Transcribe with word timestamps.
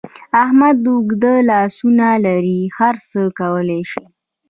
احمد 0.43 0.77
اوږده 0.89 1.33
لاسونه 1.49 2.07
لري؛ 2.25 2.61
هر 2.77 2.95
څه 3.09 3.21
کولای 3.39 3.81
شي. 3.91 4.03